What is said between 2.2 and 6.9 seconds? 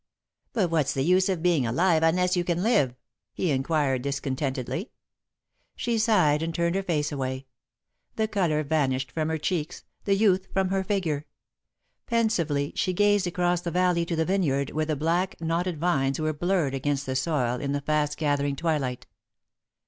you can live?" he inquired, discontentedly. She sighed and turned her